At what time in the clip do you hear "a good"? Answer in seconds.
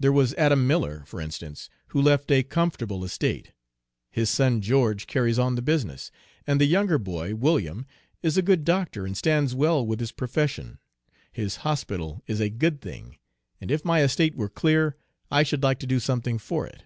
8.36-8.64, 12.40-12.80